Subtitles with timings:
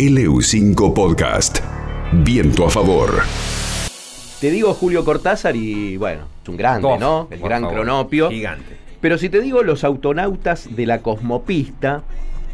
[0.00, 1.58] LU5 Podcast.
[2.24, 3.20] Viento a favor.
[4.40, 7.28] Te digo Julio Cortázar y bueno, es un grande, Gof, ¿no?
[7.30, 7.76] El gran favor.
[7.76, 8.30] cronopio.
[8.30, 8.78] Gigante.
[8.98, 12.02] Pero si te digo Los autonautas de la cosmopista,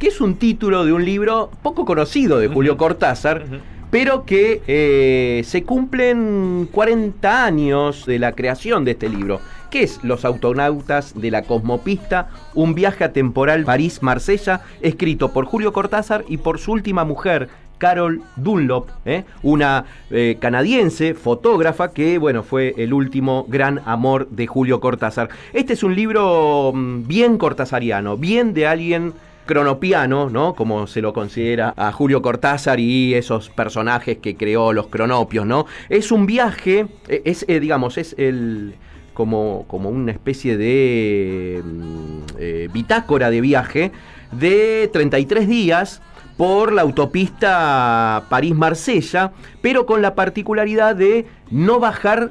[0.01, 3.45] que es un título de un libro poco conocido de Julio Cortázar,
[3.93, 9.41] pero que eh, se cumplen 40 años de la creación de este libro.
[9.71, 12.29] ¿Qué es Los autonautas de la cosmopista?
[12.55, 18.89] Un viaje atemporal París-Marsella, escrito por Julio Cortázar y por su última mujer, Carol Dunlop,
[19.05, 19.25] ¿eh?
[19.43, 25.29] una eh, canadiense fotógrafa que, bueno, fue el último gran amor de Julio Cortázar.
[25.53, 29.13] Este es un libro mm, bien cortázariano, bien de alguien
[29.47, 30.55] cronopiano, ¿no?
[30.55, 35.67] Como se lo considera a Julio Cortázar y esos personajes que creó los cronopios, ¿no?
[35.89, 38.75] Es un viaje, eh, es, eh, digamos, es el
[39.17, 43.91] como, como una especie de mm, eh, bitácora de viaje
[44.31, 46.03] de 33 días
[46.37, 52.31] por la autopista París-Marsella, pero con la particularidad de no bajar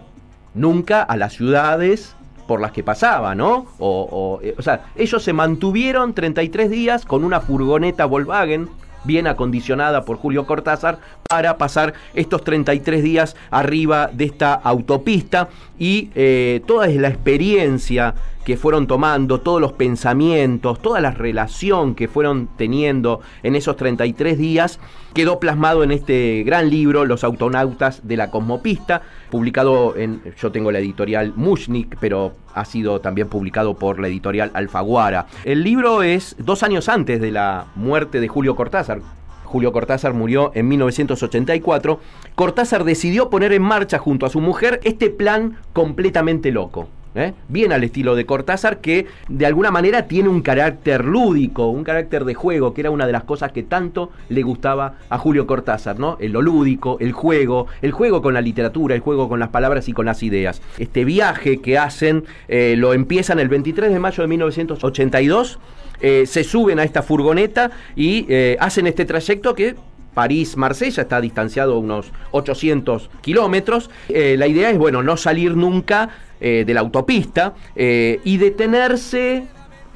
[0.54, 2.16] nunca a las ciudades
[2.48, 3.66] por las que pasaba, ¿no?
[3.80, 8.70] O, o, eh, o sea, ellos se mantuvieron 33 días con una furgoneta Volkswagen
[9.06, 15.50] bien acondicionada por Julio Cortázar para pasar estos 33 días arriba de esta autopista.
[15.78, 22.08] Y eh, toda la experiencia que fueron tomando, todos los pensamientos, toda la relación que
[22.08, 24.80] fueron teniendo en esos 33 días,
[25.14, 30.72] quedó plasmado en este gran libro, Los autonautas de la cosmopista, publicado en, yo tengo
[30.72, 35.26] la editorial Mushnik, pero ha sido también publicado por la editorial Alfaguara.
[35.44, 39.02] El libro es dos años antes de la muerte de Julio Cortázar.
[39.44, 42.00] Julio Cortázar murió en 1984.
[42.36, 46.90] Cortázar decidió poner en marcha junto a su mujer este plan completamente loco.
[47.16, 47.34] ¿Eh?
[47.48, 52.26] Bien al estilo de Cortázar, que de alguna manera tiene un carácter lúdico, un carácter
[52.26, 56.00] de juego, que era una de las cosas que tanto le gustaba a Julio Cortázar,
[56.00, 56.18] ¿no?
[56.20, 59.94] Lo lúdico, el juego, el juego con la literatura, el juego con las palabras y
[59.94, 60.62] con las ideas.
[60.78, 65.60] Este viaje que hacen eh, lo empiezan el 23 de mayo de 1982.
[66.02, 68.28] eh, se suben a esta furgoneta y
[68.60, 69.76] hacen este trayecto que
[70.16, 73.92] París-Marsella, está distanciado unos 800 kilómetros.
[74.10, 76.10] Eh, la idea es, bueno, no salir nunca
[76.42, 79.46] eh, de la autopista eh, y detenerse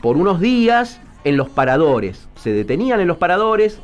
[0.01, 2.27] por unos días en los paradores.
[2.35, 3.79] Se detenían en los paradores,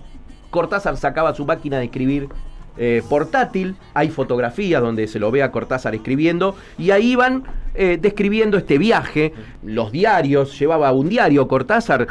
[0.51, 2.29] Cortázar sacaba su máquina de escribir
[3.07, 8.58] portátil, hay fotografías donde se lo ve a Cortázar escribiendo y ahí van eh, describiendo
[8.58, 12.08] este viaje, los diarios, llevaba un diario Cortázar,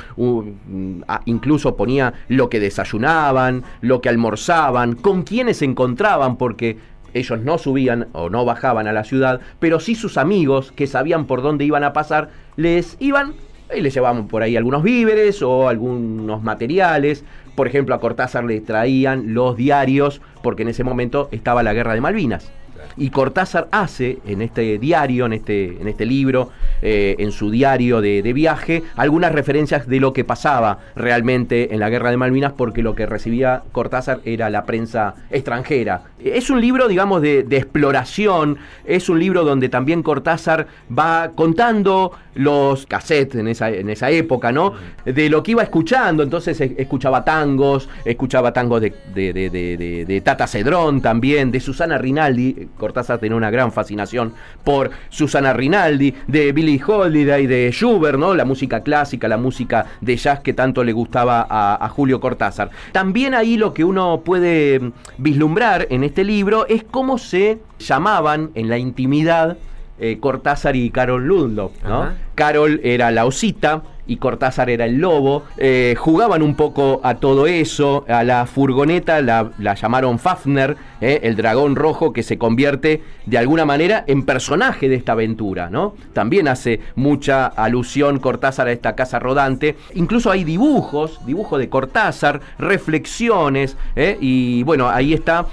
[1.09, 6.79] a- incluso ponía lo que desayunaban, lo que almorzaban, con quienes se encontraban, porque
[7.15, 11.27] ellos no subían o no bajaban a la ciudad, pero sí sus amigos que sabían
[11.27, 13.35] por dónde iban a pasar, les iban
[13.75, 17.25] y les llevaban por ahí algunos víveres o algunos materiales.
[17.55, 21.95] Por ejemplo, a Cortázar le traían los diarios porque en ese momento estaba la guerra
[21.95, 22.51] de Malvinas.
[22.97, 26.51] Y Cortázar hace en este diario, en este, en este libro,
[26.83, 31.81] eh, en su diario de, de viaje, algunas referencias de lo que pasaba realmente en
[31.81, 36.03] la guerra de Malvinas, porque lo que recibía Cortázar era la prensa extranjera.
[36.23, 42.13] Es un libro, digamos, de, de exploración, es un libro donde también Cortázar va contando
[42.35, 44.73] los cassettes en esa, en esa época, ¿no?
[45.05, 50.05] De lo que iba escuchando, entonces escuchaba tangos, escuchaba tangos de, de, de- de- de-
[50.05, 56.15] de Tata Cedrón también, de Susana Rinaldi, Cortázar tenía una gran fascinación por Susana Rinaldi,
[56.27, 58.35] de Billie Holiday, de Schubert, ¿no?
[58.35, 62.71] La música clásica, la música de jazz que tanto le gustaba a, a Julio Cortázar.
[62.93, 68.51] También ahí lo que uno puede mm, vislumbrar en este libro es cómo se llamaban
[68.55, 69.57] en la intimidad
[69.99, 72.09] eh, Cortázar y Carol Ludlow, ¿no?
[72.35, 75.45] Carol era la osita y Cortázar era el lobo.
[75.57, 78.05] Eh, jugaban un poco a todo eso.
[78.09, 83.39] A la furgoneta la, la llamaron Fafner, eh, el dragón rojo que se convierte de
[83.39, 85.95] alguna manera en personaje de esta aventura, ¿no?
[86.13, 89.77] También hace mucha alusión Cortázar a esta casa rodante.
[89.95, 95.47] Incluso hay dibujos, dibujos de Cortázar, reflexiones, eh, y bueno, ahí está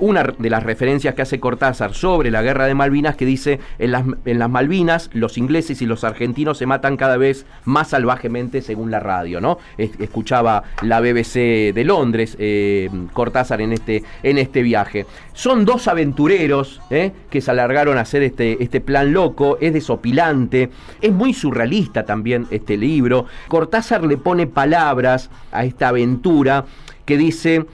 [0.00, 3.92] una de las referencias que hace Cortázar sobre la guerra de Malvinas que dice, en
[4.38, 9.00] las Malvinas los ingleses y los argentinos se matan cada vez más salvajemente según la
[9.00, 9.58] radio, ¿no?
[9.76, 15.04] Es- escuchaba la BBC de Londres, eh, Cortázar en este, en este viaje.
[15.32, 17.10] Son dos aventureros ¿eh?
[17.28, 22.46] que se alargaron a hacer este, este plan loco, es desopilante, es muy surrealista también
[22.50, 23.26] este libro.
[23.48, 26.64] Cortázar le pone palabras a esta aventura
[27.04, 27.66] que dice,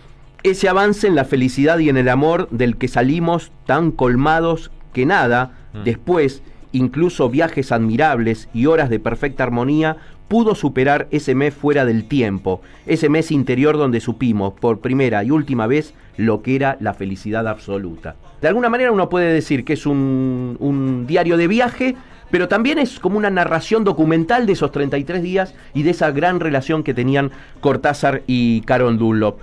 [0.42, 5.04] ese avance en la felicidad y en el amor del que salimos tan colmados que
[5.06, 5.52] nada,
[5.84, 9.96] después, incluso viajes admirables y horas de perfecta armonía,
[10.28, 15.30] pudo superar ese mes fuera del tiempo, ese mes interior donde supimos por primera y
[15.30, 18.16] última vez lo que era la felicidad absoluta.
[18.40, 21.96] De alguna manera uno puede decir que es un, un diario de viaje,
[22.30, 26.40] pero también es como una narración documental de esos 33 días y de esa gran
[26.40, 27.30] relación que tenían
[27.60, 29.38] Cortázar y Carol Dunlop.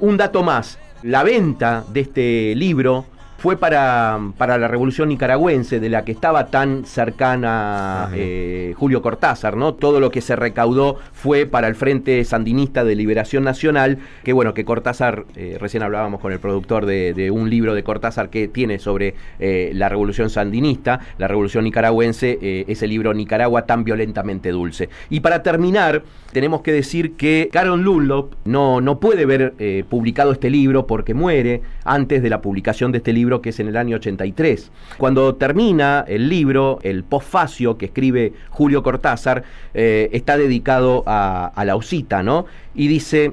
[0.00, 3.06] un dato más, la venta de este libro
[3.38, 9.56] fue para, para, la revolución nicaragüense, de la que estaba tan cercana eh, Julio Cortázar,
[9.56, 9.74] ¿no?
[9.74, 14.54] Todo lo que se recaudó fue para el Frente Sandinista de Liberación Nacional, que bueno,
[14.54, 18.80] que Cortázar, eh, recién hablábamos con el productor de, un libro de Cortázar que tiene
[18.80, 24.88] sobre eh, la revolución sandinista, la revolución nicaragüense, ese libro Nicaragua tan violentamente dulce.
[25.10, 26.02] Y para terminar,
[26.32, 29.54] tenemos que decir que Carol Lunlop no, no puede haber
[29.88, 33.68] publicado este libro porque muere antes de la publicación de este libro que es en
[33.68, 34.70] el año 83.
[34.96, 39.44] Cuando termina el libro, el postfacio que escribe Julio Cortázar
[39.74, 41.78] eh, está dedicado a, a la
[42.22, 42.46] ¿no?
[42.74, 43.32] Y dice,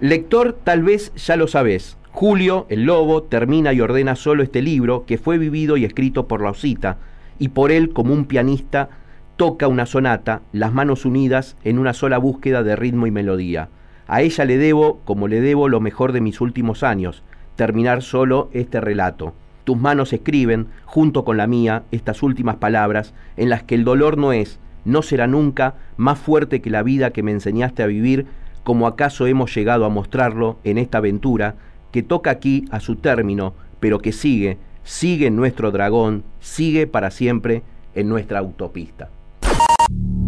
[0.00, 1.96] lector, tal vez ya lo sabes.
[2.12, 6.42] Julio, el lobo, termina y ordena solo este libro que fue vivido y escrito por
[6.42, 6.96] la Osita,
[7.38, 8.88] y por él, como un pianista,
[9.36, 13.68] toca una sonata, las manos unidas en una sola búsqueda de ritmo y melodía.
[14.08, 17.22] A ella le debo, como le debo, lo mejor de mis últimos años,
[17.56, 19.34] terminar solo este relato.
[19.64, 24.16] Tus manos escriben, junto con la mía, estas últimas palabras, en las que el dolor
[24.16, 28.26] no es, no será nunca, más fuerte que la vida que me enseñaste a vivir,
[28.62, 31.56] como acaso hemos llegado a mostrarlo en esta aventura,
[31.90, 37.10] que toca aquí a su término, pero que sigue, sigue en nuestro dragón, sigue para
[37.10, 37.62] siempre
[37.94, 39.10] en nuestra autopista.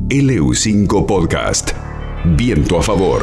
[0.08, 1.72] LU5 Podcast.
[2.24, 3.22] Viento a favor.